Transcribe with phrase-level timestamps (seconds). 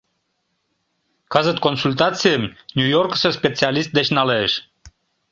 [1.33, 2.43] Кызыт консультацийым
[2.75, 4.51] Нью-Йоркысо специалист деч налеш.